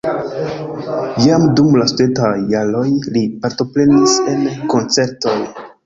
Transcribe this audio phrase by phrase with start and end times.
[1.25, 4.45] Jam dum la studentaj jaroj li partoprenis en
[4.77, 5.41] koncertoj.